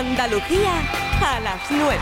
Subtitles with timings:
[0.00, 0.72] Andalucía
[1.20, 1.98] a las 9.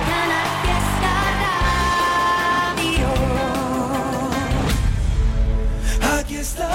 [6.16, 6.68] Aquí estaré.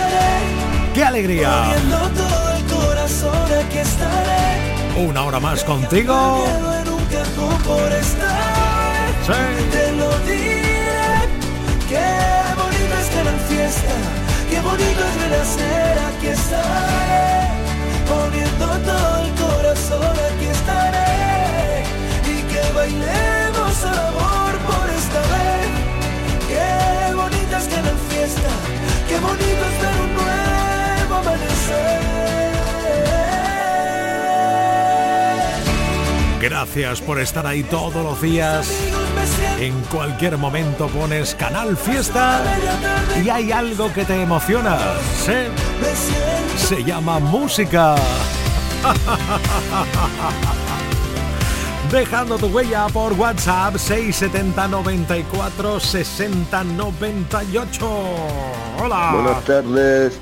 [0.94, 1.64] ¡Qué alegría!
[1.64, 5.06] Poniendo todo el corazón, aquí estaré.
[5.08, 6.46] Una hora más contigo.
[6.46, 9.08] Miedo en un cajón por estar.
[9.26, 9.32] Sí.
[9.72, 11.30] Te lo diré.
[11.88, 12.06] Qué
[12.58, 13.96] bonito es tener fiesta.
[14.50, 16.00] Qué bonito es renacer.
[16.00, 17.48] Aquí estaré.
[18.10, 19.23] Poniendo todo
[19.74, 21.84] el corazón, aquí estaré.
[22.26, 25.70] Y que bailemos al amor por esta vez.
[26.48, 28.50] Qué bonita es tener fiesta.
[29.08, 32.04] Qué bonito es ver un nuevo amanecer.
[36.42, 38.70] Gracias por estar ahí todos los días.
[39.60, 42.42] En cualquier momento pones Canal Fiesta
[43.24, 44.78] y hay algo que te emociona.
[45.26, 45.48] Sí,
[46.58, 47.96] se llama música.
[51.92, 57.88] Dejando tu huella por WhatsApp 670 94 60 98.
[58.82, 59.12] Hola.
[59.14, 60.20] Buenas tardes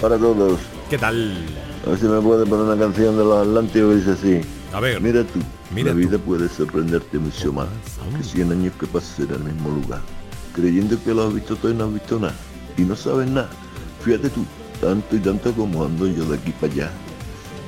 [0.00, 0.60] para todos.
[0.88, 1.44] ¿Qué tal?
[1.84, 4.40] A ver si me puede poner una canción de los Atlánticos que dice así.
[4.72, 5.00] A ver.
[5.00, 5.40] Mira tú,
[5.74, 5.98] Mira la tú.
[5.98, 7.66] vida puede sorprenderte mucho más
[8.16, 10.00] que 100 años que pases en el mismo lugar.
[10.54, 12.34] Creyendo que lo has visto todo y no has visto nada.
[12.76, 13.50] Y no sabes nada.
[14.04, 14.44] Fíjate tú,
[14.80, 16.90] tanto y tanto como ando yo de aquí para allá.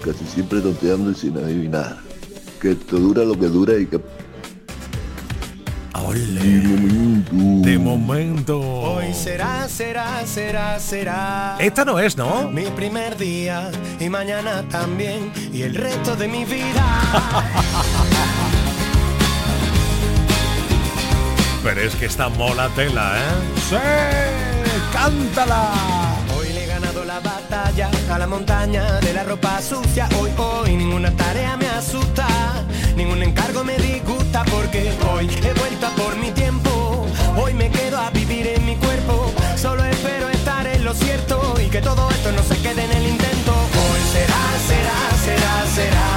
[0.04, 1.98] Casi siempre tonteando y sin adivinar.
[2.60, 4.00] Que esto dura lo que dura y que...
[5.94, 6.62] Ole.
[6.62, 7.68] momento.
[7.68, 8.58] De momento.
[8.60, 11.56] Hoy será, será, será, será.
[11.58, 12.50] Esta no es, ¿no?
[12.50, 17.02] Mi primer día y mañana también y el resto de mi vida.
[21.62, 23.34] Pero es que está mola tela, ¿eh?
[23.68, 23.76] ¡Sí!
[24.92, 26.19] ¡Cántala!
[27.22, 30.08] La batalla a la montaña de la ropa sucia.
[30.20, 32.26] Hoy, hoy ninguna tarea me asusta,
[32.96, 37.06] ningún encargo me disgusta porque hoy he vuelto a por mi tiempo.
[37.36, 39.32] Hoy me quedo a vivir en mi cuerpo.
[39.56, 43.06] Solo espero estar en lo cierto y que todo esto no se quede en el
[43.08, 43.52] intento.
[43.52, 46.08] Hoy será, será, será, será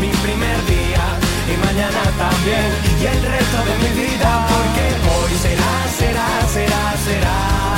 [0.00, 1.04] mi primer día
[1.52, 2.68] y mañana también
[3.00, 4.84] y el resto de mi vida porque
[5.14, 7.77] hoy será, será, será, será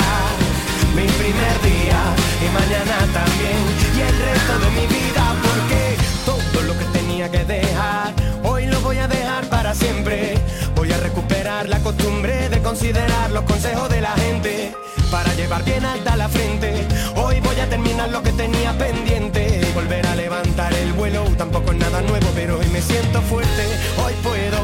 [1.01, 1.99] mi primer día
[2.45, 3.57] y mañana también
[3.97, 8.13] y el resto de mi vida porque todo lo que tenía que dejar
[8.43, 10.35] hoy lo voy a dejar para siempre.
[10.75, 14.73] Voy a recuperar la costumbre de considerar los consejos de la gente
[15.09, 16.87] para llevar bien alta la frente.
[17.15, 21.77] Hoy voy a terminar lo que tenía pendiente volver a levantar el vuelo tampoco es
[21.77, 23.65] nada nuevo pero hoy me siento fuerte.
[24.05, 24.59] Hoy puedo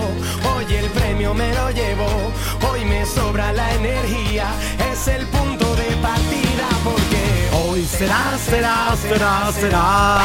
[0.54, 2.08] hoy el premio me lo llevo
[2.70, 4.46] hoy me sobra la energía
[4.92, 5.67] es el punto
[7.78, 10.20] Hoy será, será, será, será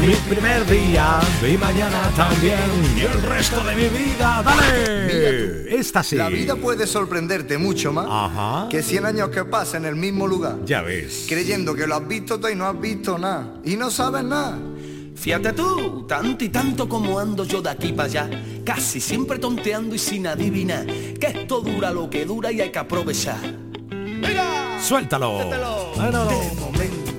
[0.00, 2.56] mi primer día y mañana también
[2.96, 4.42] y el resto de mi vida.
[4.42, 5.76] ¡Dale!
[5.78, 6.16] Esta sí.
[6.16, 8.68] La vida puede sorprenderte mucho más Ajá.
[8.70, 11.26] que 100 años que pasa en el mismo lugar, Ya ves.
[11.28, 14.58] creyendo que lo has visto todo y no has visto nada, y no sabes nada.
[15.14, 18.30] Fíjate tú, tanto y tanto como ando yo de aquí para allá,
[18.64, 22.78] casi siempre tonteando y sin adivinar, que esto dura lo que dura y hay que
[22.78, 23.40] aprovechar.
[24.86, 25.32] Suéltalo.
[25.96, 27.12] Bueno, De momento,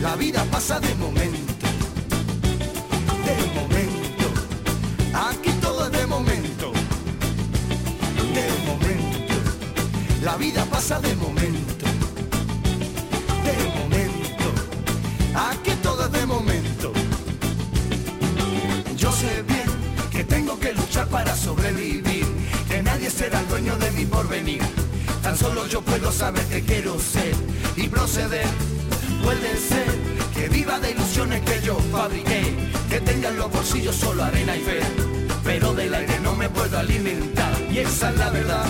[0.00, 1.66] la vida pasa de momento.
[3.26, 4.26] De momento,
[5.12, 6.72] aquí todo es de momento.
[8.32, 9.34] De momento,
[10.24, 11.84] la vida pasa de momento.
[13.44, 14.44] De momento,
[15.34, 16.92] aquí todo es de momento.
[18.96, 19.68] Yo sé bien
[20.10, 22.24] que tengo que luchar para sobrevivir,
[22.66, 24.81] que nadie será el dueño de mi porvenir.
[25.32, 27.34] Tan solo yo puedo saber que quiero ser
[27.74, 28.44] y proceder.
[29.24, 29.86] Puede ser
[30.34, 32.54] que viva de ilusiones que yo fabriqué,
[32.90, 34.80] que tenga en los bolsillos solo arena y fe.
[35.42, 38.66] Pero del aire no me puedo alimentar y esa es la verdad.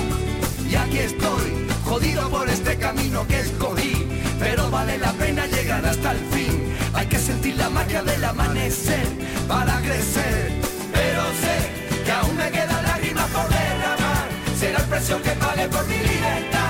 [0.70, 4.06] Y aquí estoy, jodido por este camino que escogí,
[4.38, 6.76] pero vale la pena llegar hasta el fin.
[6.94, 9.04] Hay que sentir la magia del amanecer
[9.48, 10.52] para crecer.
[10.92, 14.28] Pero sé que aún me quedan lágrimas por derramar.
[14.62, 16.61] Será el precio que pague por mi libertad.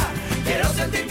[0.72, 1.01] Sentir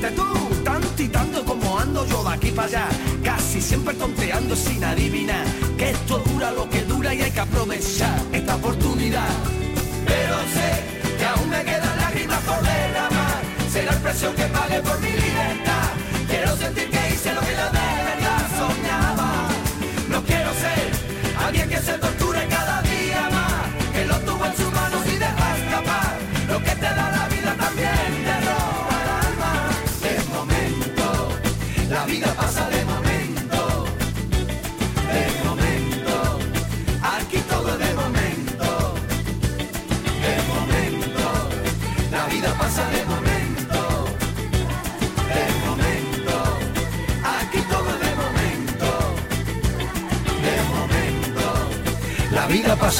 [0.00, 2.88] Tanto y tanto como ando yo de aquí para allá,
[3.22, 5.44] casi siempre tonteando sin adivinar
[5.76, 9.28] que esto dura lo que dura y hay que aprovechar esta oportunidad.
[10.06, 15.00] Pero sé que aún me quedan lágrimas por derramar, será el precio que pague por
[15.00, 15.69] mi libertad.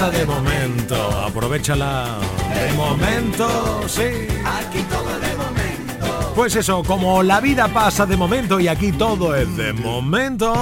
[0.01, 2.17] De momento, aprovechala
[2.55, 4.29] de momento, sí.
[4.47, 6.33] aquí todo es de momento.
[6.35, 10.55] Pues eso, como la vida pasa de momento y aquí todo es de momento.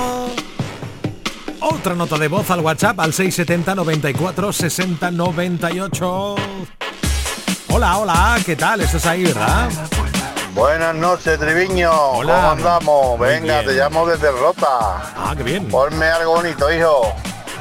[1.61, 6.35] Otra nota de voz al WhatsApp al 670 94 60 98.
[7.69, 8.81] Hola, hola, ¿qué tal?
[8.81, 9.71] ¿Estás ahí, verdad?
[10.53, 11.93] Buenas noches, Triviño.
[11.93, 12.35] Hola.
[12.35, 13.19] ¿Cómo andamos?
[13.21, 14.67] Venga, te llamo desde Rota.
[14.69, 15.69] Ah, qué bien.
[15.69, 17.15] Ponme algo bonito, hijo.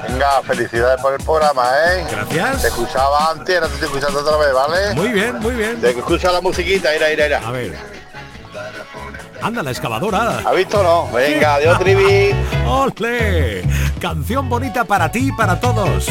[0.08, 2.06] Venga, felicidades por el programa, ¿eh?
[2.12, 2.62] Gracias.
[2.62, 4.94] Te escuchaba antes, ahora te estoy escuchando otra vez, ¿vale?
[4.96, 5.80] Muy bien, muy bien.
[5.82, 7.48] Te escucha la musiquita, ira, ira, ira.
[7.48, 7.76] A ver.
[9.42, 10.40] Anda, la excavadora.
[10.46, 11.12] ¿Ha visto o no?
[11.16, 12.32] Venga, adiós, Trivi.
[12.68, 13.64] ¡Ole!
[14.00, 16.08] Canción bonita para ti y para todos.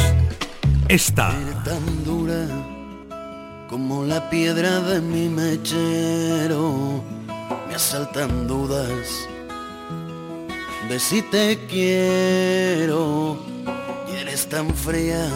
[0.89, 1.33] Esta.
[1.65, 2.47] tan dura
[3.69, 7.03] como la piedra de mi mechero.
[7.69, 9.29] Me asaltan dudas
[10.89, 13.37] de si te quiero
[14.49, 15.29] tan fría.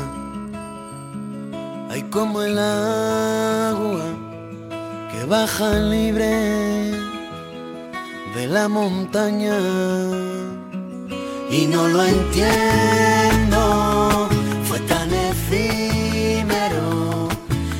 [1.90, 4.06] Hay como el agua
[5.10, 6.92] que baja libre
[8.34, 9.58] de la montaña
[11.50, 13.58] y no lo entiendo.
[14.64, 17.28] Fue tan efímero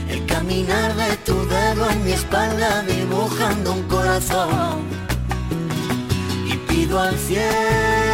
[0.09, 4.81] el caminar de tu dedo en mi espalda dibujando un corazón.
[6.47, 8.10] Y pido al cielo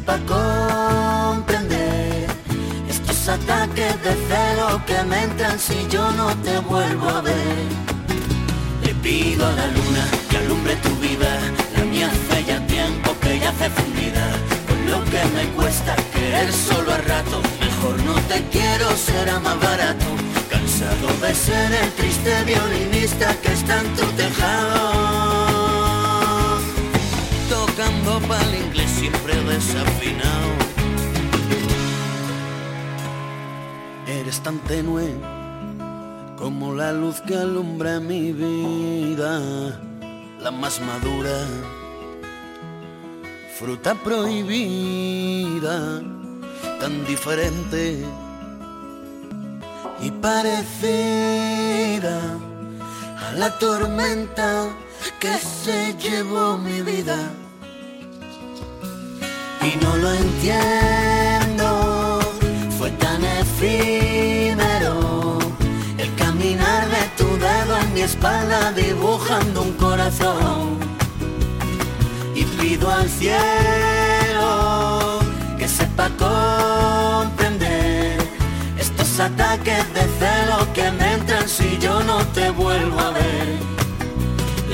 [0.00, 2.26] sepa comprender
[2.88, 7.66] estos ataques de celo que me entran si yo no te vuelvo a ver.
[8.84, 11.38] Le pido a la luna que alumbre tu vida,
[11.76, 14.26] la mía hace ya tiempo que ya hace fundida.
[14.68, 19.58] Con lo que me cuesta querer solo a rato, mejor no te quiero, será más
[19.60, 20.06] barato.
[20.50, 25.19] Cansado de ser el triste violinista que está en tu tejado.
[28.00, 30.50] Tocando pa'l inglés siempre desafinado.
[34.06, 35.14] Eres tan tenue
[36.36, 39.78] como la luz que alumbra mi vida,
[40.40, 41.46] la más madura,
[43.58, 46.00] fruta prohibida,
[46.80, 48.02] tan diferente
[50.00, 52.18] y parecida
[53.18, 54.68] a la tormenta
[55.18, 57.30] que se llevó mi vida.
[59.62, 62.20] Y no lo entiendo,
[62.78, 65.38] fue tan efímero
[65.98, 70.78] el caminar de tu dedo en mi espalda dibujando un corazón.
[72.34, 75.20] Y pido al cielo
[75.58, 78.16] que sepa comprender
[78.78, 83.58] estos ataques de celo que me entran si yo no te vuelvo a ver.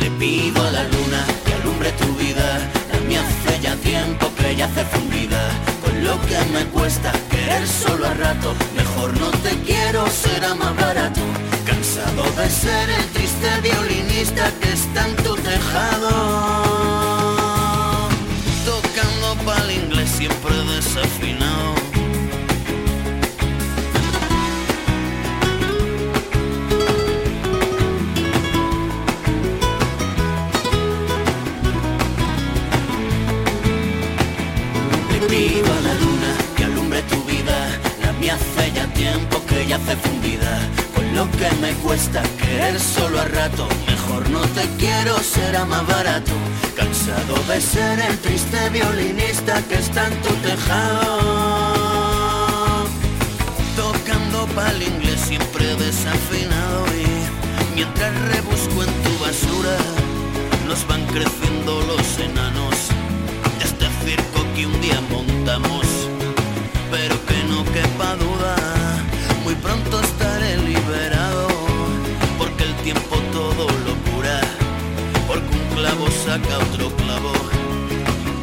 [0.00, 2.61] Le pido a la luna que alumbre tu vida,
[3.06, 5.40] mía hace ya tiempo que ya hace fundida.
[5.82, 10.75] Con lo que me cuesta querer solo a rato, mejor no te quiero, será más
[10.76, 11.20] barato.
[11.64, 16.65] Cansado de ser el triste violinista que está en tu tejado.
[45.64, 46.32] Más barato.
[46.76, 51.16] Cansado de ser el triste violinista que está en tu tejado.
[53.76, 56.45] Tocando pa'l inglés siempre desafinado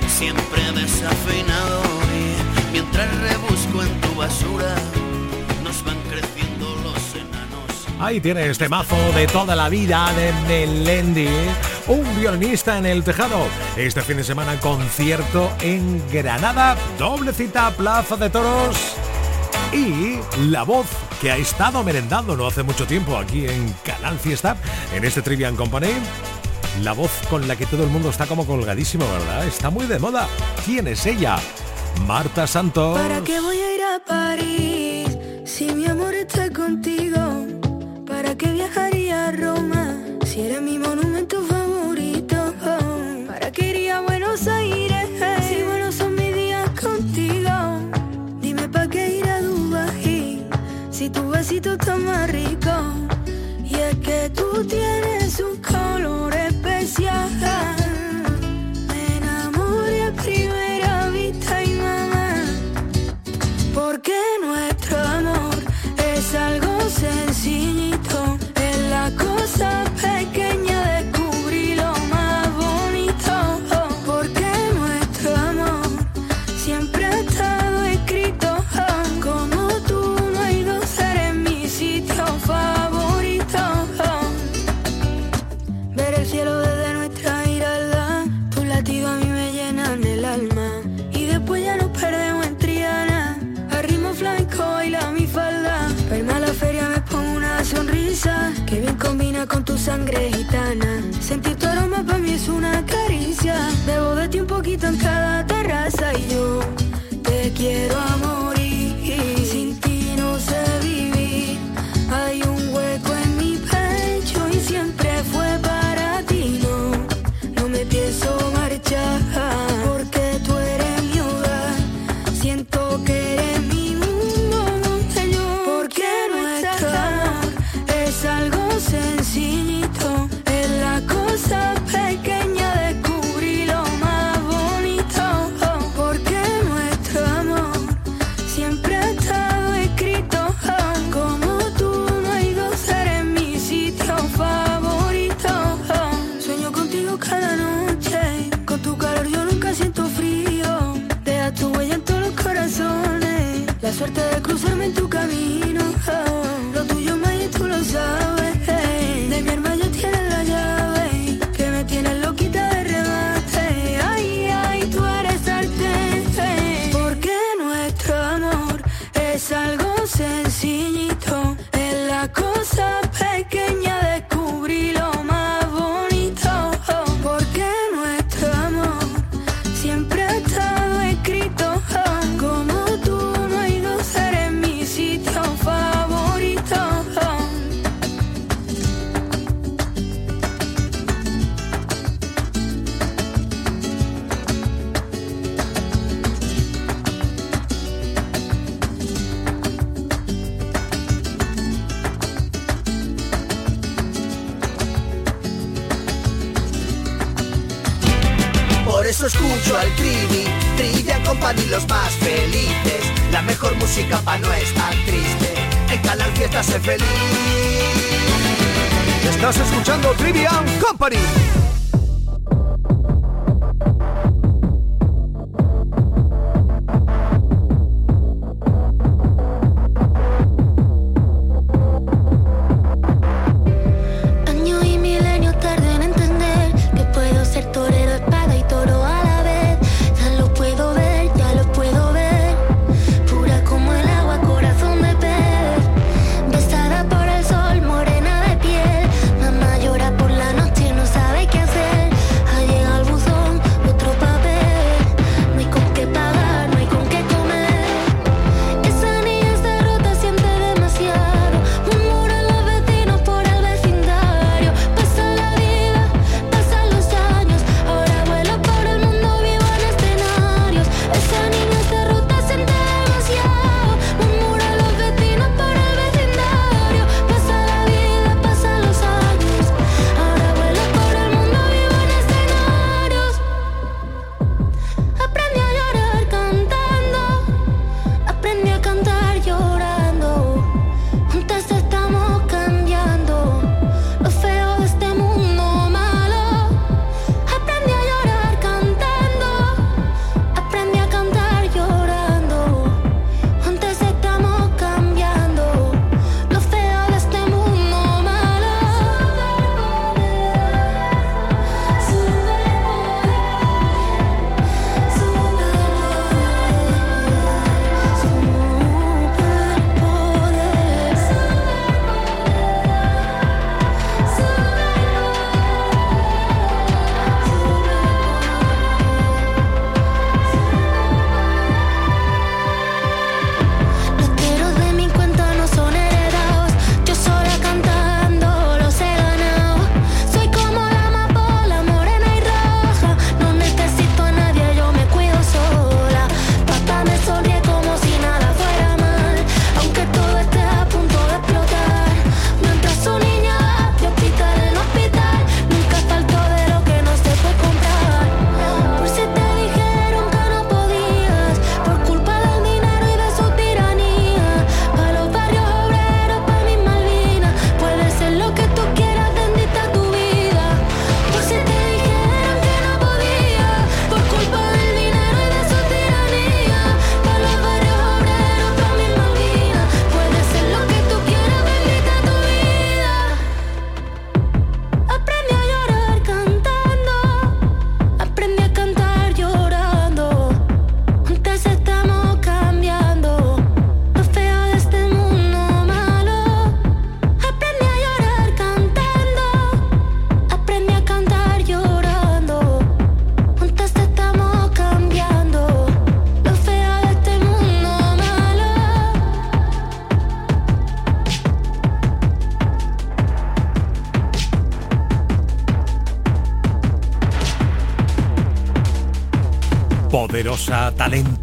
[0.07, 1.81] siempre desafeinado
[2.15, 4.75] y mientras rebusco en tu basura,
[5.63, 7.87] nos van creciendo los enanos.
[7.99, 11.27] Ahí tiene este mazo de toda la vida de Melendi
[11.87, 13.45] un violinista en el tejado.
[13.75, 18.77] Este fin de semana concierto en Granada, doble cita Plaza de Toros
[19.73, 20.19] y
[20.49, 20.87] la voz
[21.21, 24.55] que ha estado merendando no hace mucho tiempo aquí en Canal Fiesta,
[24.93, 25.93] en este Trivian Company.
[26.81, 29.45] La voz con la que todo el mundo está como colgadísimo, ¿verdad?
[29.45, 30.27] Está muy de moda.
[30.65, 31.37] ¿Quién es ella?
[32.07, 32.97] Marta Santos.
[32.97, 37.45] ¿Para qué voy a ir a París si mi amor está contigo?
[38.07, 41.63] ¿Para qué viajaría a Roma si eres mi monumento favorito?
[44.07, 45.07] Buenos Aires.
[45.47, 47.51] Si buenos son mis días contigo,
[48.41, 50.43] dime pa' qué ir a Dubai.
[50.89, 52.71] Si tu besito está más rico,
[53.63, 55.57] y es que tú tienes un
[56.99, 57.82] yeah.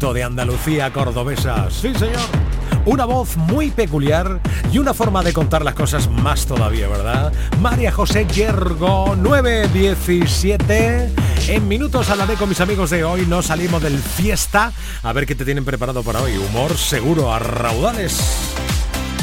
[0.01, 1.69] De Andalucía cordobesa.
[1.69, 2.17] Sí, señor.
[2.85, 4.39] Una voz muy peculiar
[4.71, 7.31] y una forma de contar las cosas más todavía, ¿verdad?
[7.59, 11.11] María José Yergo, 917.
[11.49, 13.27] En minutos hablaré con mis amigos de hoy.
[13.27, 14.71] No salimos del fiesta.
[15.03, 16.35] A ver qué te tienen preparado para hoy.
[16.35, 18.19] Humor seguro a raudales.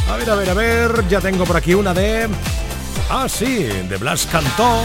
[0.09, 1.09] A ver, a ver, a ver.
[1.09, 2.29] Ya tengo por aquí una de...
[3.11, 4.85] Ah, sí, de Blas Cantó.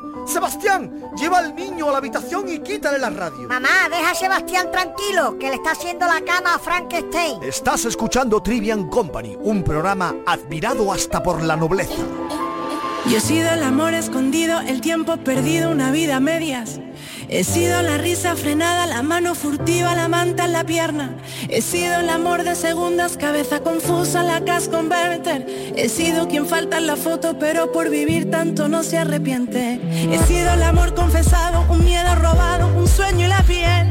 [0.31, 3.49] Sebastián, lleva al niño a la habitación y quítale la radio.
[3.49, 7.43] Mamá, deja a Sebastián tranquilo, que le está haciendo la cama a Frankenstein.
[7.43, 12.01] Estás escuchando Trivian Company, un programa admirado hasta por la nobleza.
[13.09, 16.79] Yo he sido el amor escondido, el tiempo perdido, una vida a medias.
[17.31, 21.15] He sido la risa frenada, la mano furtiva, la manta en la pierna.
[21.47, 25.45] He sido el amor de segundas, cabeza confusa, la cash converter.
[25.77, 29.79] He sido quien falta en la foto, pero por vivir tanto no se arrepiente.
[30.11, 33.90] He sido el amor confesado, un miedo robado, un sueño y la piel.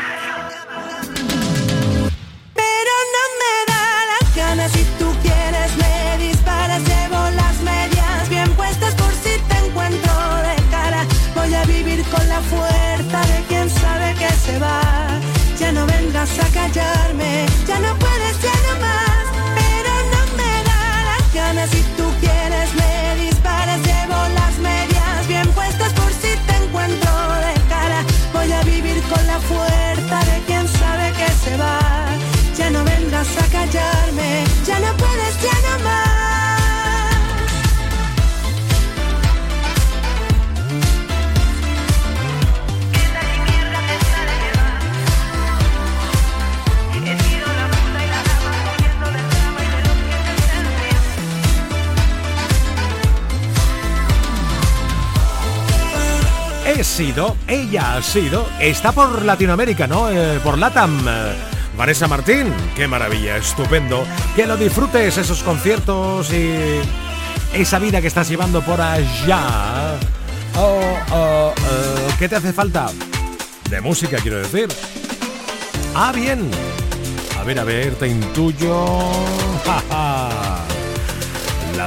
[16.21, 18.60] Vengas a callarme, ya no puedes, ya
[56.73, 60.09] He sido, ella ha sido, está por Latinoamérica, ¿no?
[60.09, 61.05] Eh, por Latam.
[61.77, 64.05] Vanessa Martín, qué maravilla, estupendo.
[64.37, 66.79] Que lo disfrutes esos conciertos y
[67.53, 69.97] esa vida que estás llevando por allá.
[70.55, 70.79] Oh,
[71.11, 72.87] oh, eh, ¿Qué te hace falta?
[73.69, 74.69] De música, quiero decir.
[75.93, 76.49] Ah, bien.
[77.37, 78.87] A ver, a ver, te intuyo.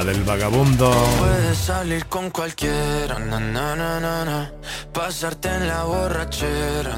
[0.03, 0.91] Del vagabundo.
[1.17, 4.51] Puedes salir con cualquiera, na, na, na,
[4.91, 6.97] pasarte en la borrachera,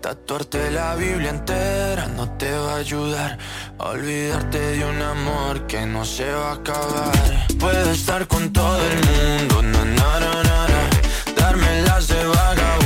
[0.00, 3.38] tatuarte la Biblia entera no te va a ayudar.
[3.78, 7.12] Olvidarte de un amor que no se va a acabar.
[7.58, 9.62] Puedes estar con todo el mundo,
[11.36, 12.85] darme las de vagabundo,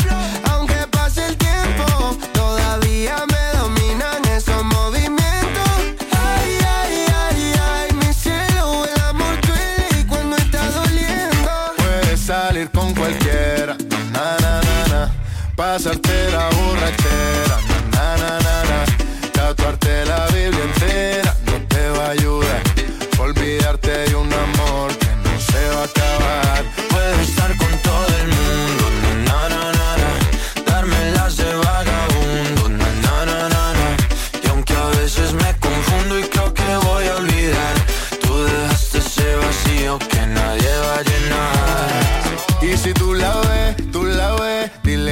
[15.61, 16.10] Pasarte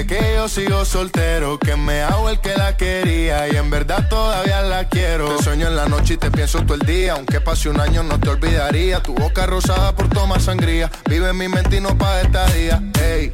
[0.08, 4.62] Que yo sigo soltero, que me hago el que la quería y en verdad todavía
[4.62, 5.36] la quiero.
[5.36, 8.02] Te sueño en la noche y te pienso todo el día, aunque pase un año
[8.02, 9.04] no te olvidaría.
[9.04, 12.82] Tu boca rosada por tomar sangría, vive mi mente y no pa' esta día.
[13.04, 13.34] Ey,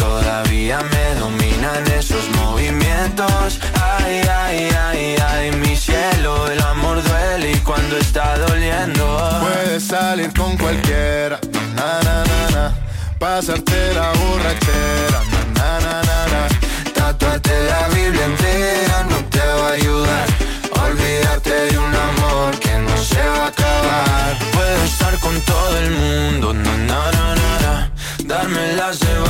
[0.00, 3.60] todavía me dominan esos movimientos.
[3.98, 9.04] Ay, ay, ay, ay, mi cielo, el amor duele y cuando está doliendo.
[9.42, 11.38] Puedes salir con cualquiera,
[11.76, 12.64] na na na na,
[13.18, 15.20] pasarte la borrachera,
[15.56, 16.42] na na na na
[16.94, 20.26] Tatuarte la Biblia entera no te va a ayudar.
[20.84, 24.30] Olvidarte de un amor que no se va a acabar.
[24.54, 27.26] Puedo estar con todo el mundo, na na na
[27.64, 27.92] na,
[28.24, 29.29] darme las de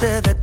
[0.00, 0.37] Me cansé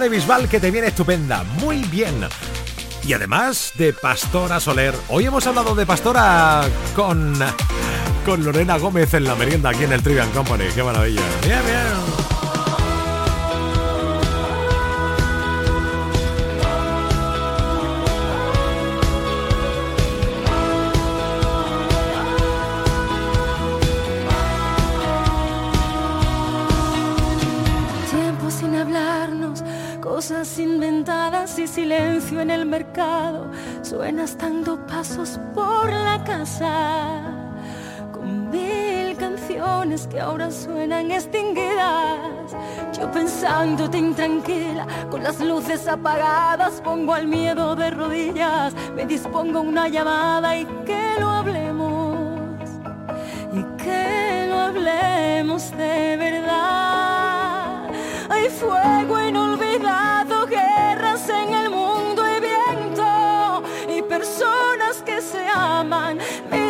[0.00, 2.26] de Bisbal que te viene estupenda, muy bien.
[3.04, 6.62] Y además de Pastora Soler, hoy hemos hablado de Pastora
[6.96, 7.34] con,
[8.24, 10.64] con Lorena Gómez en la merienda aquí en el Trivian Company.
[10.74, 11.22] ¡Qué maravilla!
[11.42, 12.29] Bien, bien.
[31.70, 33.50] Silencio en el mercado.
[33.82, 37.22] Suenas dando pasos por la casa
[38.12, 42.56] con mil canciones que ahora suenan extinguidas.
[42.98, 48.74] Yo pensándote intranquila, con las luces apagadas, pongo al miedo de rodillas.
[48.96, 52.18] Me dispongo una llamada y que lo hablemos
[53.52, 57.90] y que lo hablemos de verdad.
[58.28, 59.59] Hay fuego inolvidado,
[65.80, 66.69] se aman.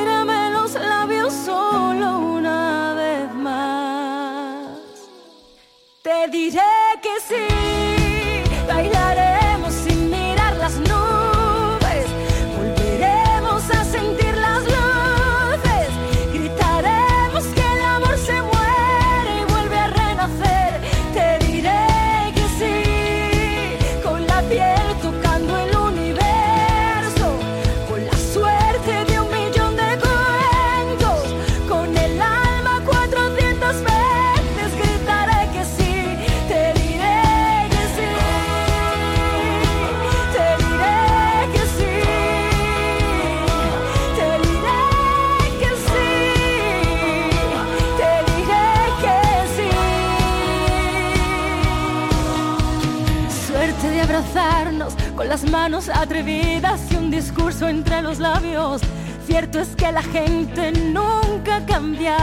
[55.71, 58.83] Manos atrevidas y un discurso entre los labios.
[59.25, 62.17] Cierto es que la gente nunca cambia.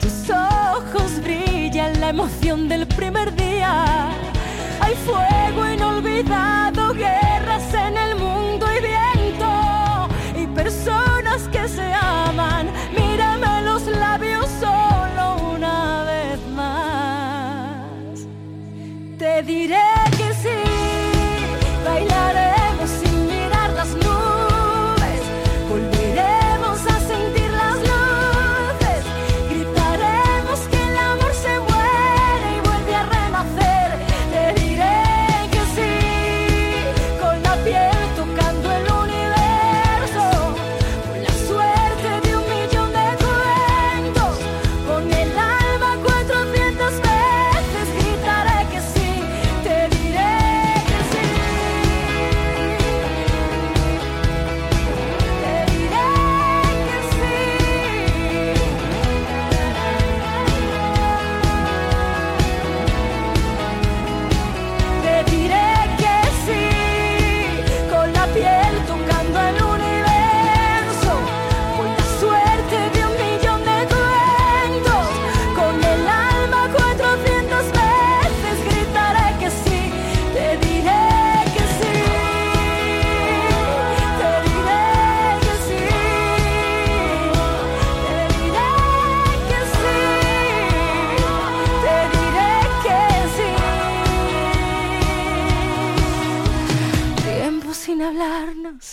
[0.00, 4.08] Tus ojos brillan la emoción del primer día.
[4.80, 6.79] Hay fuego inolvidado,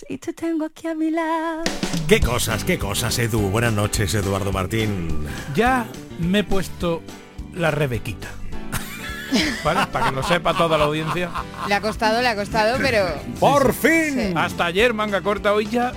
[0.09, 1.63] y te tengo aquí a mi lado.
[2.07, 3.39] ¿Qué cosas, qué cosas, Edu?
[3.49, 5.27] Buenas noches, Eduardo Martín.
[5.55, 5.85] Ya
[6.19, 7.01] me he puesto
[7.53, 8.27] la Rebequita.
[9.63, 9.87] ¿Vale?
[9.91, 11.29] Para que lo sepa toda la audiencia.
[11.67, 13.05] Le ha costado, le ha costado, pero...
[13.39, 14.37] ¡Por fin!
[14.37, 15.93] Hasta ayer, manga corta, hoy ya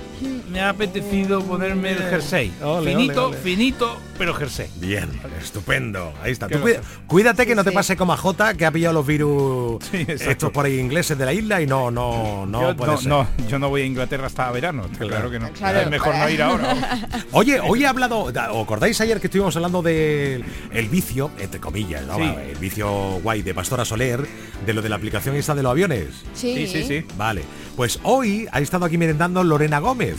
[0.51, 2.51] me ha apetecido ponerme el jersey.
[2.63, 3.43] Ole, finito, ole, ole.
[3.43, 4.67] finito, pero jersey.
[4.75, 5.09] Bien,
[5.41, 6.13] estupendo.
[6.21, 6.47] Ahí está.
[6.47, 9.05] Tú cuida- cuídate que Sí, no te pase como a Jota, que ha pillado los
[9.05, 12.97] virus estos por ahí ingleses de la isla y no, no, no yo, puede no,
[12.97, 13.07] ser.
[13.09, 14.83] no, yo no voy a Inglaterra hasta verano.
[14.97, 15.49] Claro, que no.
[15.53, 15.79] Claro.
[15.81, 16.75] es mejor no ir ahora.
[17.31, 20.43] Oye, hoy he hablado, ¿os acordáis ayer que estuvimos hablando del
[20.73, 22.17] el vicio, entre comillas, ¿no?
[22.17, 22.23] Sí.
[22.51, 22.89] el vicio
[23.23, 24.25] guay de Pastora Soler,
[24.65, 26.07] de lo de la aplicación esta de los aviones?
[26.33, 26.55] Sí.
[26.55, 27.05] Sí, sí, sí.
[27.17, 27.43] Vale,
[27.75, 30.17] pues hoy ha estado aquí merendando Lorena Gómez.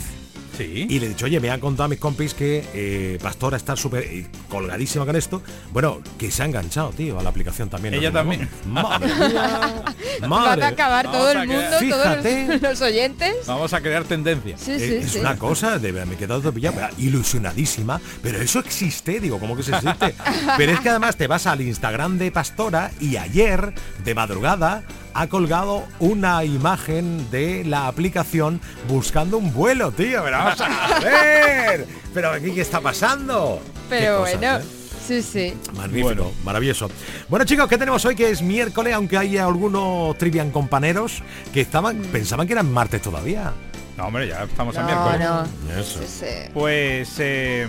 [0.56, 0.86] Sí.
[0.88, 3.74] Y le he dicho, oye, me han contado a mis compis que eh, Pastora está
[3.76, 5.42] súper eh, colgadísima con esto.
[5.72, 7.94] Bueno, que se ha enganchado, tío, a la aplicación también.
[7.94, 8.48] Ella también.
[8.66, 9.82] Madre mía.
[10.28, 10.64] Madre.
[10.64, 12.44] a acabar todo Vamos a el mundo, Fíjate.
[12.46, 13.34] todos los, los oyentes.
[13.46, 14.56] Vamos a crear tendencia.
[14.58, 15.18] Sí, Eh, sí, es sí.
[15.20, 19.62] una cosa, de, me he quedado todo pillado, ilusionadísima, pero eso existe, digo, ¿cómo que
[19.62, 20.14] se existe?
[20.56, 23.72] pero es que además te vas al Instagram de Pastora y ayer,
[24.04, 24.82] de madrugada,
[25.14, 31.86] ha colgado una imagen de la aplicación buscando un vuelo, tío, pero vamos a ver,
[32.14, 33.60] pero aquí qué está pasando.
[33.88, 34.62] Pero cosas, bueno, ¿eh?
[35.06, 35.54] sí, sí.
[35.76, 36.88] Magnífico, maravilloso.
[37.28, 38.14] Bueno chicos, ¿qué tenemos hoy?
[38.16, 43.52] Que es miércoles, aunque hay algunos trivian compañeros que estaban, pensaban que eran martes todavía.
[43.96, 45.20] No, hombre, ya estamos en No, miércoles.
[45.68, 45.78] no.
[45.80, 46.00] Eso.
[46.00, 46.50] Sí, sí.
[46.54, 47.68] Pues eh,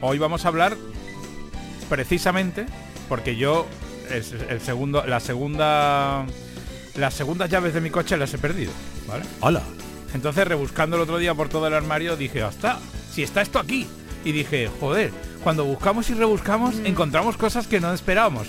[0.00, 0.76] hoy vamos a hablar
[1.88, 2.66] precisamente
[3.08, 3.66] porque yo
[4.10, 6.24] es el segundo, la segunda,
[6.96, 8.72] las segundas llaves de mi coche las he perdido,
[9.08, 9.24] ¿vale?
[9.40, 9.62] Hola.
[10.14, 12.78] Entonces rebuscando el otro día por todo el armario dije, hasta,
[13.12, 13.86] si está esto aquí.
[14.24, 15.12] Y dije, joder,
[15.42, 18.48] cuando buscamos y rebuscamos encontramos cosas que no esperábamos.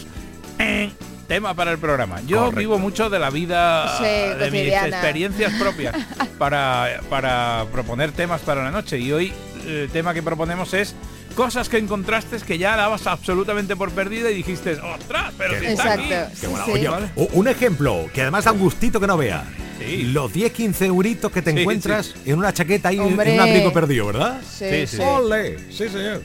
[0.60, 0.92] Eh,
[1.28, 2.20] tema para el programa.
[2.28, 2.60] Yo Correcto.
[2.60, 5.96] vivo mucho de la vida, Sí, de mis experiencias propias
[6.38, 9.00] para, para proponer temas para la noche.
[9.00, 9.32] Y hoy
[9.66, 10.94] el tema que proponemos es
[11.36, 15.94] cosas que encontraste que ya dabas absolutamente por perdida y dijiste, ostras, pero si está
[15.94, 16.04] aquí.
[16.12, 16.50] Exacto.
[16.50, 16.66] Bueno.
[16.66, 17.10] Sí, Oye, ¿vale?
[17.16, 19.44] u- un ejemplo que además da un gustito que no vea.
[19.80, 20.04] Sí.
[20.14, 23.34] Los 10-15 euritos que te Sí, encuentras en una chaqueta y en Hombre.
[23.34, 24.40] un abrigo perdido, ¿verdad?
[24.48, 24.98] Sí, Sí, sí.
[24.98, 25.04] sí.
[25.04, 25.58] ¡Ole!
[25.72, 26.22] Sí, señor.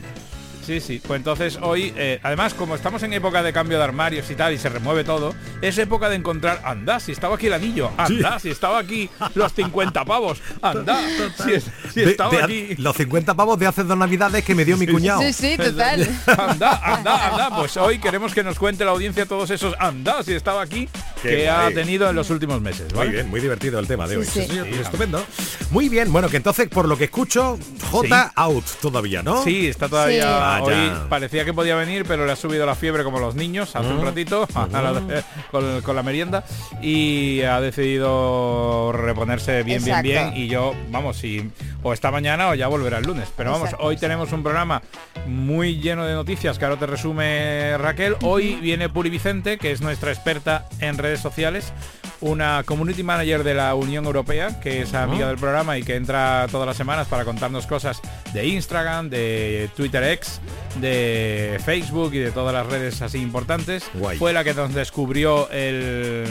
[0.67, 1.01] Sí, sí.
[1.07, 4.53] Pues entonces hoy, eh, además, como estamos en época de cambio de armarios y tal,
[4.53, 8.39] y se remueve todo, es época de encontrar, anda, si estaba aquí el anillo, anda,
[8.41, 10.99] si estaba aquí los 50 pavos, anda,
[11.45, 11.64] si, es-
[11.95, 12.75] si De- estaba de- aquí.
[12.79, 15.21] Los 50 pavos de hace dos navidades que me dio mi cuñado.
[15.23, 16.09] Sí, sí, total.
[16.37, 17.57] Anda, anda, anda.
[17.57, 20.89] Pues hoy queremos que nos cuente la audiencia todos esos anda, si estaba aquí,
[21.23, 22.93] Qué que ha tenido en los últimos meses.
[22.93, 24.27] Muy bien, muy divertido el tema de Sí, hoy.
[24.27, 24.47] sí.
[24.51, 25.25] señor, Sí, estupendo.
[25.71, 27.59] Muy bien, bueno, que entonces, por lo que escucho,
[27.91, 29.43] J out todavía, ¿no?
[29.45, 30.56] Sí, está todavía.
[30.59, 31.07] Ah, hoy ya.
[31.09, 34.05] parecía que podía venir, pero le ha subido la fiebre como los niños hace un
[34.05, 36.45] ratito la- con, con la merienda
[36.83, 40.33] y ha decidido reponerse bien, bien, bien.
[40.37, 41.51] Y yo, vamos, si
[41.83, 43.29] o esta mañana o ya volverá el lunes.
[43.37, 43.87] Pero vamos, Exacto.
[43.87, 44.83] hoy tenemos un programa
[45.27, 48.17] muy lleno de noticias que ahora te resume Raquel.
[48.23, 51.73] Hoy viene Puri Vicente, que es nuestra experta en redes sociales.
[52.21, 56.47] Una community manager de la Unión Europea, que es amiga del programa y que entra
[56.51, 58.01] todas las semanas para contarnos cosas
[58.33, 60.41] de Instagram, de Twitter X,
[60.81, 63.85] de Facebook y de todas las redes así importantes.
[63.95, 64.19] Guay.
[64.19, 66.25] Fue la que nos descubrió el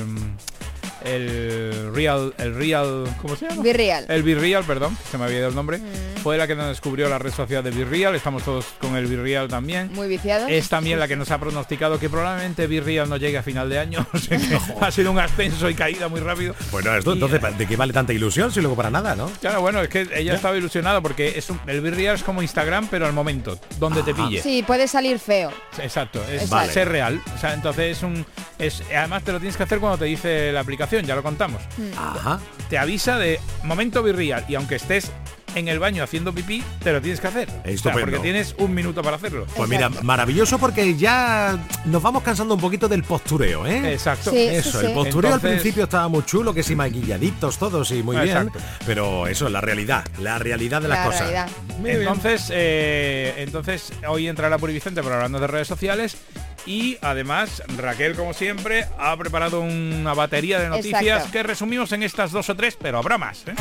[1.05, 3.61] el real el real ¿cómo se llama?
[3.61, 4.05] Virreal.
[4.09, 5.79] El Virreal, perdón, se me había ido el nombre.
[6.25, 9.47] Fue la que nos descubrió la red social de Virreal, estamos todos con el Virreal
[9.47, 9.91] también.
[9.93, 10.49] Muy viciados.
[10.49, 13.77] Es también la que nos ha pronosticado que probablemente Virreal no llegue a final de
[13.77, 14.07] año.
[14.15, 16.55] O sea que ha sido un ascenso y caída muy rápido.
[16.71, 19.29] Bueno, esto, entonces, ¿de qué vale tanta ilusión si luego para nada, no?
[19.39, 22.87] Claro, bueno, es que ella estaba ilusionada porque es un- el Virreal es como Instagram,
[22.89, 24.41] pero al momento, donde te pille.
[24.41, 25.51] Sí, puede salir feo.
[25.77, 27.21] Exacto, es ser real.
[27.35, 28.25] O sea, entonces es un.
[28.57, 31.61] Es, además te lo tienes que hacer cuando te dice la aplicación, ya lo contamos.
[31.95, 32.39] Ajá.
[32.67, 35.11] Te avisa de momento virreal y aunque estés
[35.55, 37.49] en el baño haciendo pipí, te lo tienes que hacer.
[37.49, 39.45] O sea, porque tienes un minuto para hacerlo.
[39.55, 43.93] Pues mira, maravilloso porque ya nos vamos cansando un poquito del postureo, ¿eh?
[43.93, 44.31] Exacto.
[44.31, 44.93] Sí, Eso, sí, el sí.
[44.93, 48.37] postureo al principio estaba muy chulo, que si maquilladitos todos y muy bien.
[48.37, 48.59] Exacto.
[48.85, 51.19] Pero eso, la realidad, la realidad de las La cosas.
[51.21, 51.49] realidad.
[51.79, 52.01] Muy bien.
[52.01, 56.17] Entonces, eh, entonces hoy entrará Puri Vicente para hablarnos de redes sociales
[56.65, 61.31] y además Raquel, como siempre, ha preparado una batería de noticias Exacto.
[61.31, 63.43] que resumimos en estas dos o tres, pero habrá más.
[63.47, 63.53] ¿eh?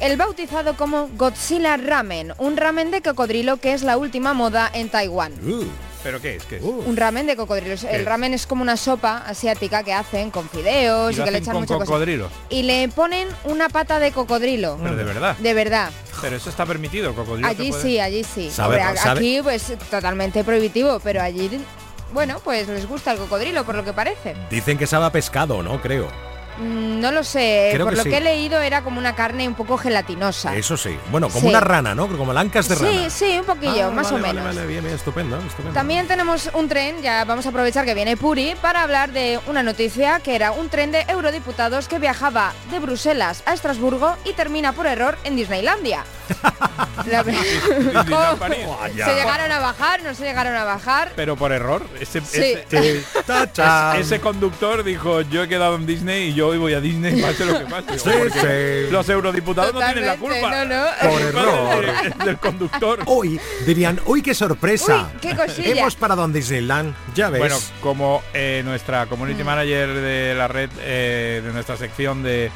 [0.00, 4.88] El bautizado como Godzilla Ramen, un ramen de cocodrilo que es la última moda en
[4.88, 5.32] Taiwán.
[5.46, 5.64] Uh,
[6.02, 6.44] ¿Pero qué es?
[6.46, 6.62] ¿Qué es?
[6.62, 6.84] uh.
[6.86, 7.82] Un ramen de cocodrilos.
[7.82, 11.38] ¿Qué El ramen es como una sopa asiática que hacen con fideos Y que le
[11.38, 11.84] echan con mucha cosa.
[11.84, 12.28] cocodrilo.
[12.48, 14.78] Y le ponen una pata de cocodrilo.
[14.82, 15.36] Pero de verdad.
[15.36, 15.90] De verdad.
[16.22, 17.46] Pero eso está permitido, el cocodrilo.
[17.48, 18.50] Allí puede- sí, allí sí.
[18.50, 21.50] Sabe- Hombre, a- sabe- Aquí pues totalmente prohibitivo, pero allí,
[22.14, 24.34] bueno, pues les gusta el cocodrilo por lo que parece.
[24.50, 25.82] Dicen que sabe a pescado, ¿no?
[25.82, 26.08] Creo.
[26.60, 28.10] Mm, No lo sé, Creo por que lo sí.
[28.10, 30.54] que he leído era como una carne un poco gelatinosa.
[30.54, 30.96] Eso sí.
[31.10, 31.46] Bueno, como Sí.
[31.48, 32.06] una rana, ¿no?
[32.08, 33.10] Como lancas de Sí, rana.
[33.10, 34.44] sí, un poquillo, Ah, más vale, o menos.
[34.44, 35.72] Vale, bien, bien, estupendo, estupendo.
[35.72, 39.62] También tenemos un tren, ya vamos a aprovechar que viene Puri para hablar de una
[39.62, 44.72] noticia que era un tren de eurodiputados que viajaba de Bruselas a Estrasburgo y termina
[44.72, 46.04] por error en Disneylandia.
[47.06, 48.58] La- Disneyland París.
[48.94, 51.12] se llegaron a bajar, no se llegaron a bajar.
[51.16, 51.82] Pero por error.
[51.98, 52.54] Ese, Sí.
[52.70, 53.96] ese, Tachán.
[53.96, 57.20] ese- ese conductor dijo, yo he quedado en Disney y yo hoy voy a Disney,
[57.22, 57.98] pase lo que pase.
[57.98, 58.92] Sí, Porque sí.
[58.92, 60.50] Los eurodiputados no tienen la culpa.
[60.50, 60.84] no, no.
[60.84, 61.86] La Por error.
[62.02, 63.00] del- del conductor.
[63.06, 65.10] Hoy dirían, uy, qué sorpresa.
[65.14, 65.68] Uy, qué cosilla.
[65.80, 67.38] Hemos parado en Disneyland, ya ves.
[67.40, 69.08] Bueno, como eh, nuestra Mm.
[69.08, 72.50] community manager de la red, eh, de nuestra sección de,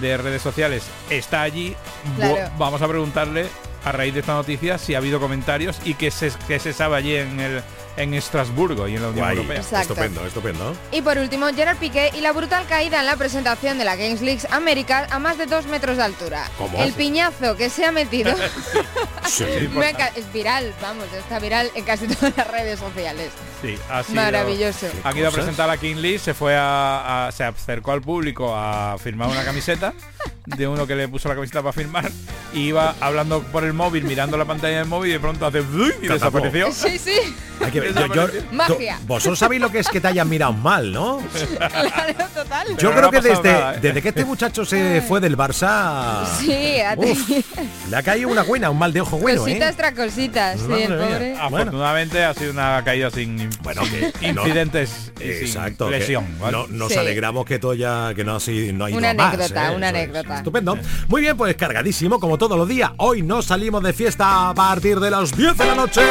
[0.00, 1.74] de redes sociales, está allí,
[2.16, 2.50] Claro.
[2.58, 3.46] vamos a preguntarle
[3.84, 6.96] a raíz de esta noticia si ha habido comentarios y qué se, qué se sabe
[6.96, 7.62] allí en el
[7.96, 9.36] en Estrasburgo y en la Unión Guay.
[9.36, 9.56] Europea.
[9.58, 9.92] Exacto.
[9.92, 10.76] Estupendo, estupendo.
[10.90, 14.20] Y por último, Gerard Piqué y la brutal caída en la presentación de la Games
[14.22, 16.48] League América a más de dos metros de altura.
[16.58, 16.82] ¿Cómo?
[16.82, 18.34] El piñazo que se ha metido
[19.28, 19.44] Sí.
[20.16, 23.30] es viral, vamos, está viral en casi todas las redes sociales.
[23.60, 24.86] Sí, ha sido- Maravilloso.
[25.04, 28.54] Ha ido a presentar a King Lee, se fue a, a- se acercó al público
[28.56, 29.92] a firmar una camiseta
[30.46, 32.10] de uno que le puso la camiseta para firmar
[32.52, 35.62] y iba hablando por el móvil, mirando la pantalla del móvil y de pronto hace
[36.02, 36.72] y desapareció.
[36.72, 37.14] Sí, sí,
[37.64, 38.98] Hay que ver, yo- yo- Magia.
[39.00, 41.20] tú- vosotros sabéis lo que es que te hayan mirado mal, ¿no?
[41.58, 42.66] claro, total.
[42.76, 43.78] Yo no creo ha que desde, nada, ¿eh?
[43.80, 47.30] desde que este muchacho se fue del Barça, Sí, a uf,
[47.90, 49.44] le ha caído una buena, un mal de ojo bueno, ¿eh?
[49.52, 51.36] cositas tras cositas, sí, el pobre.
[51.38, 56.26] Afortunadamente ha sido una caída sin Bueno, que no- incidentes y sin Exacto, lesión.
[56.40, 56.56] ¿vale?
[56.58, 56.98] no, nos Sí.
[56.98, 59.76] alegramos que todo ya que no, así, no ha ido Una más, anécdota, ¿eh?
[59.76, 60.02] una Eso es.
[60.12, 60.38] Anécdota.
[60.38, 60.78] Estupendo.
[61.08, 62.90] Muy bien, pues cargadísimo como todos los días.
[62.98, 66.02] Hoy nos salimos de fiesta a partir de las 10 de la noche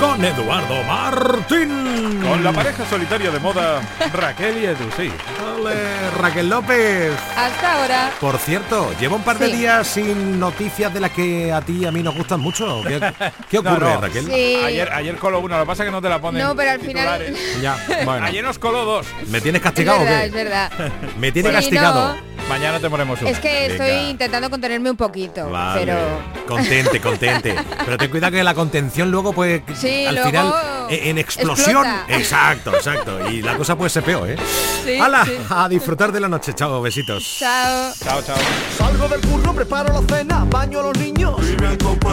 [0.00, 2.20] con Eduardo Martín.
[2.22, 3.80] Con la pareja solitaria de moda,
[4.12, 5.10] Raquel y Edu, sí.
[5.58, 7.12] Ole, Raquel López.
[7.36, 8.10] Hasta ahora.
[8.20, 9.52] Por cierto, lleva un par de Sí.
[9.56, 12.82] días sin noticias de las que a ti y a mí nos gustan mucho.
[12.86, 13.00] ¿Qué,
[13.50, 14.00] qué No, ocurre, no.
[14.00, 14.26] Raquel?
[14.26, 14.56] Sí.
[14.64, 16.70] Ayer, ayer coló uno, lo que pasa es que no te la ponen No, pero
[16.72, 17.34] al final-.
[17.62, 18.26] Ya, bueno.
[18.26, 19.06] Ayer nos coló dos.
[19.28, 20.36] ¿Me tienes Es castigado verdad, o es qué?
[20.44, 20.70] verdad.
[21.18, 22.14] Me tiene Sí, castigado.
[22.14, 22.36] no.
[22.48, 23.25] Mañana te ponemos uno.
[23.26, 25.80] Es que estoy intentando contenerme un poquito, Vale.
[25.80, 25.98] pero
[26.46, 27.54] Contente, contente.
[27.84, 30.52] Pero ten cuidado que la contención luego pues Sí, al luego final
[30.88, 31.84] en explosión.
[31.86, 32.04] explota.
[32.16, 33.30] Exacto, exacto.
[33.30, 34.36] Y la cosa puede ser peor, ¿eh?
[34.84, 35.24] Sí, ¡Hala!
[35.24, 35.32] sí.
[35.50, 36.54] A disfrutar de la noche.
[36.54, 37.36] Chao, besitos.
[37.38, 37.92] chao.
[38.02, 38.36] Chao, chao.
[38.76, 41.36] Salgo del curro, preparo la cena, baño a los niños.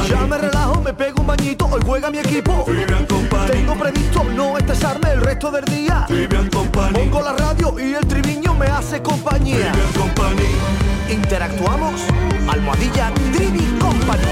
[0.09, 2.65] Ya me relajo, me pego un bañito, hoy juega mi equipo.
[3.47, 6.05] Tengo previsto no estresarme el resto del día.
[6.71, 9.71] Pongo la radio y el triviño me hace compañía.
[11.09, 12.01] Interactuamos,
[12.47, 14.23] almohadilla Trivi Company.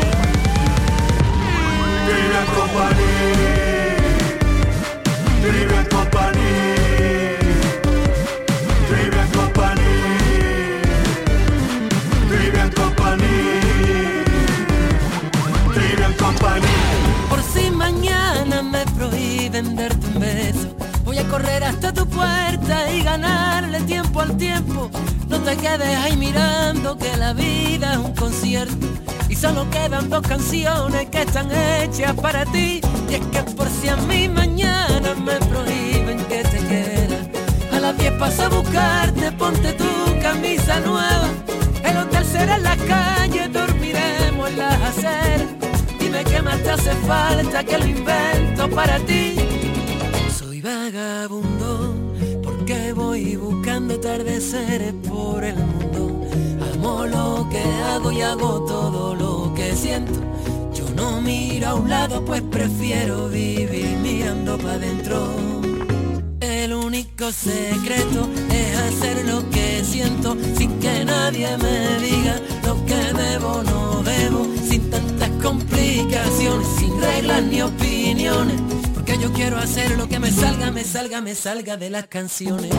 [2.06, 3.81] Trivian Company.
[5.42, 6.52] Trivian Company.
[8.90, 9.94] Trivian Company.
[12.30, 13.36] Trivian Company.
[15.74, 16.68] Trivian Company.
[17.30, 23.02] Por si mañana me prohíben darte un beso, voy a correr hasta tu puerta y
[23.02, 24.92] ganarle tiempo al tiempo.
[25.32, 28.86] No te quedes ahí mirando que la vida es un concierto
[29.30, 32.82] y solo quedan dos canciones que están hechas para ti.
[33.10, 37.20] Y es que por si a mí mañana me prohíben que te quiera,
[37.72, 41.30] a las 10 paso a buscarte, ponte tu camisa nueva.
[41.82, 45.48] El hotel será en la calle, dormiremos en las aceras.
[45.98, 49.36] Dime qué más te hace falta que lo invento para ti.
[50.38, 51.91] Soy vagabundo
[53.12, 56.26] voy buscando atardeceres por el mundo.
[56.74, 60.18] Amo lo que hago y hago todo lo que siento.
[60.74, 65.28] Yo no miro a un lado pues prefiero vivir mirando para adentro.
[66.40, 72.96] El único secreto es hacer lo que siento sin que nadie me diga lo que
[72.96, 78.61] debo no debo, sin tantas complicaciones, sin reglas ni opiniones,
[79.42, 82.72] quiero hacer lo que me salga, me salga, me salga de las canciones.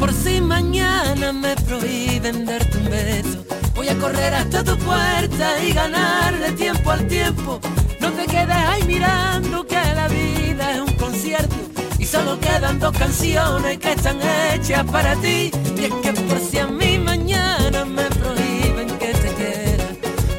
[0.00, 3.44] Por si mañana me prohíben darte un beso,
[3.76, 7.60] voy a correr hasta tu puerta y ganarle tiempo al tiempo.
[8.00, 11.54] No te quedes ahí mirando que la vida es un concierto
[11.96, 15.52] y solo quedan dos canciones que están hechas para ti.
[15.78, 19.84] Y es que por si a mí mañana me prohíben que te quiera,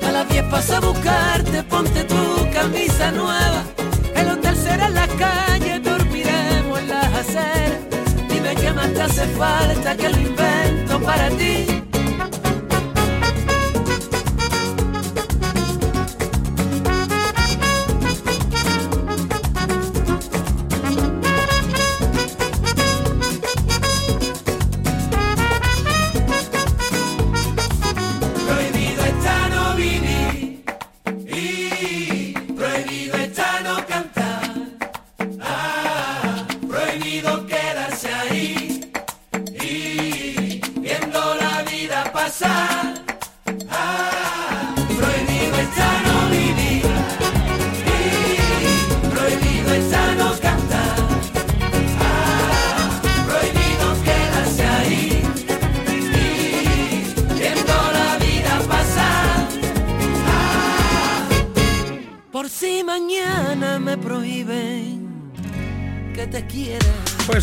[0.06, 3.75] a las 10 paso a buscarte, ponte tu camisa nueva.
[9.38, 11.75] Falta que lo invento para ti.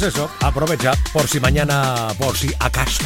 [0.03, 3.05] Pues eso, aprovecha por si mañana, por si acaso.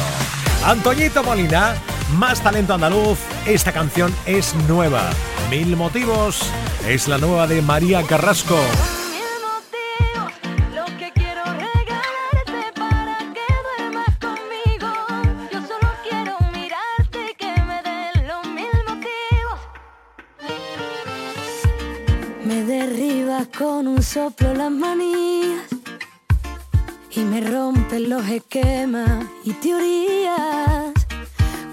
[0.65, 1.75] Antoñito Molina,
[2.13, 5.11] más talento andaluz, esta canción es nueva.
[5.51, 6.41] Mil motivos,
[6.87, 8.57] es la nueva de María Carrasco.
[23.57, 25.76] con un soplo las manías
[27.17, 30.93] y me rompen los esquemas y teorías.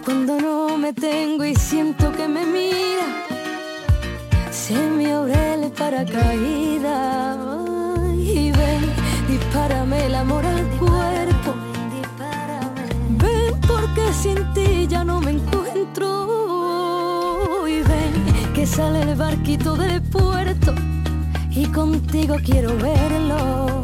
[0.03, 3.05] Cuando no me tengo y siento que me mira,
[4.51, 7.36] se me abre el paracaídas.
[8.16, 8.80] Y ven,
[9.28, 11.55] dispárame el amor al cuerpo.
[13.18, 16.09] Ven porque sin ti ya no me encuentro.
[17.68, 18.14] Y ven
[18.55, 20.74] que sale el barquito del puerto
[21.51, 23.84] y contigo quiero verlo.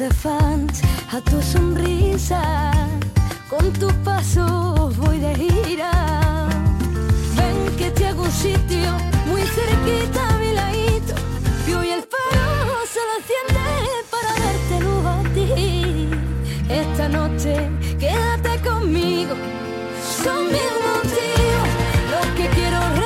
[0.00, 0.80] de fans
[1.12, 2.72] a tu sonrisa.
[3.50, 5.92] Con tus pasos voy de gira.
[7.36, 8.90] Ven que te hago un sitio
[9.26, 11.14] muy cerquita a mi ladito.
[11.68, 13.66] Y hoy el faro se lo enciende
[14.14, 16.08] para darte luz a ti.
[16.82, 17.54] Esta noche
[17.98, 19.34] quédate conmigo.
[20.24, 21.68] Son mil motivos
[22.12, 22.99] los que quiero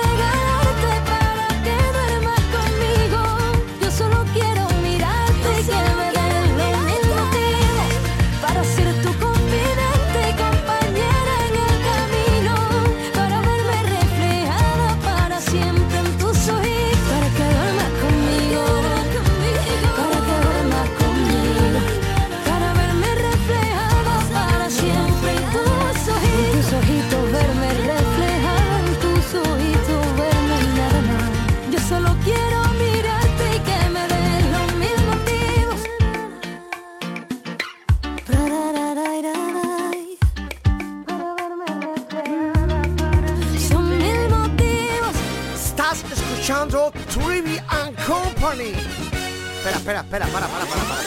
[49.85, 51.03] espera, espera, para, para, para, para.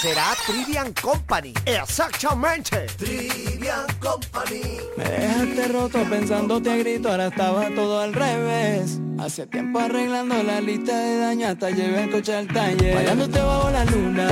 [0.00, 1.54] Será Trivian Company.
[1.64, 2.86] Exactamente.
[2.96, 4.80] Trivian Company.
[4.96, 8.98] Me dejaste roto pensándote a grito, ahora estaba todo al revés.
[9.20, 12.96] Hace tiempo arreglando la lista de dañas, hasta llevé el coche al taller.
[12.96, 14.28] Bailándote bajo la luna,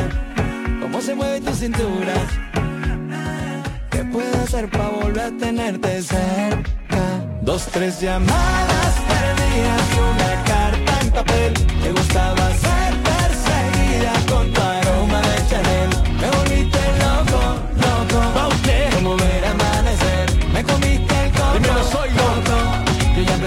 [0.80, 2.14] cómo se mueve tu cintura.
[3.90, 7.24] ¿Qué puedo hacer para volver a tenerte cerca?
[7.42, 11.54] Dos, tres llamadas perdidas y una carta en papel.
[11.82, 12.77] Te gustaba ser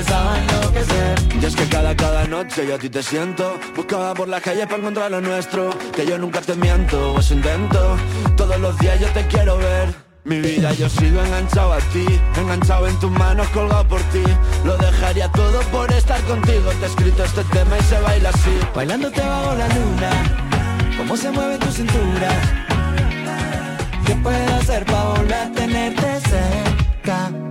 [0.01, 1.19] Empezaba a enloquecer.
[1.39, 3.59] Y es que cada, cada noche yo a ti te siento.
[3.75, 5.69] Buscaba por las calles para encontrar lo nuestro.
[5.95, 7.97] Que yo nunca te miento, o intento.
[8.35, 9.93] Todos los días yo te quiero ver.
[10.23, 14.23] Mi vida yo sigo enganchado a ti, enganchado en tus manos, colgado por ti.
[14.65, 16.71] Lo dejaría todo por estar contigo.
[16.79, 18.59] Te he escrito este tema y se baila así.
[18.73, 22.29] Bailándote bajo la luna, cómo se mueve tu cintura.
[24.07, 27.50] ¿Qué puedo hacer para volver a tenerte cerca?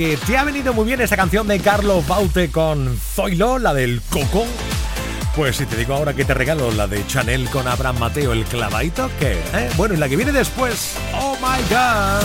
[0.00, 4.00] que te ha venido muy bien esta canción de Carlos Baute con Zoilo, la del
[4.08, 4.46] Coco.
[5.36, 8.44] Pues si te digo ahora que te regalo la de Chanel con Abraham Mateo, el
[8.44, 9.70] clavadito, que eh?
[9.76, 12.24] bueno, y la que viene después, oh my god.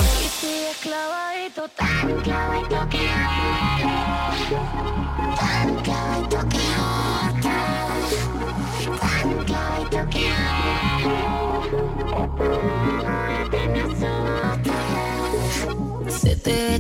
[16.08, 16.80] Se te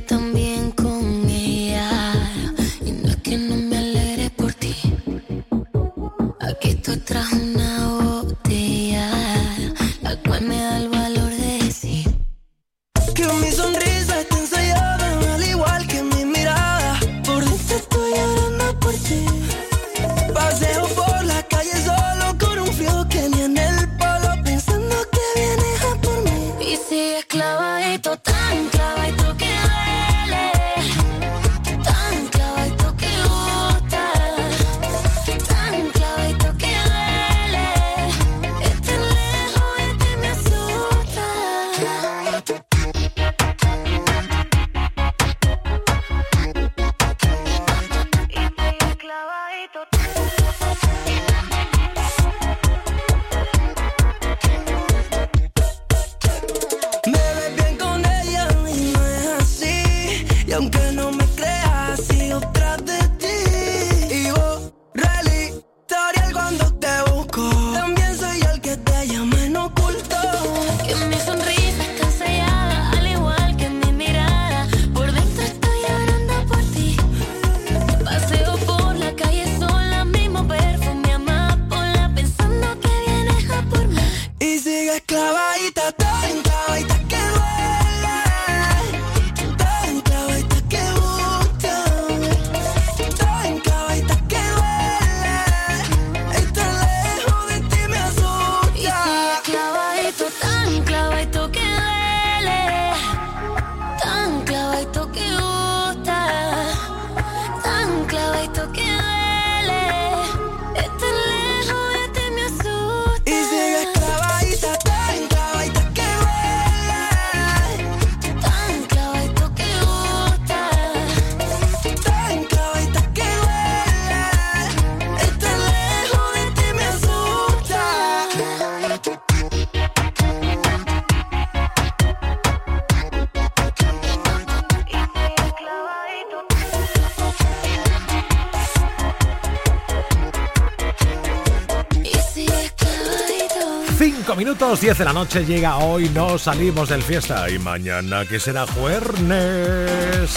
[144.75, 147.49] menos 10 de la noche llega hoy, no salimos del fiesta.
[147.49, 150.35] Y mañana que será jueves.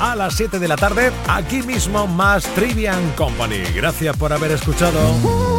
[0.00, 3.62] A las 7 de la tarde, aquí mismo más Trivian Company.
[3.74, 5.57] Gracias por haber escuchado.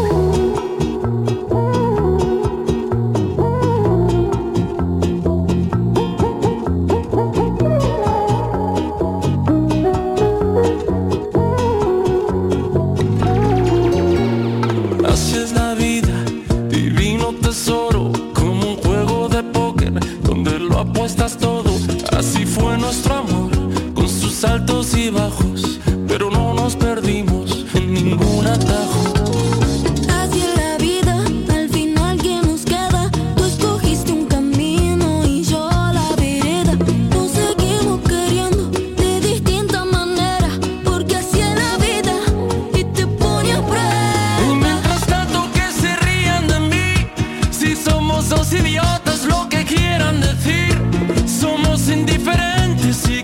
[48.20, 50.78] Somos dos idiotas, lo que quieran decir.
[51.26, 53.24] Somos indiferentes y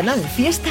[0.00, 0.70] Canal Fiesta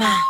[0.00, 0.29] Mama.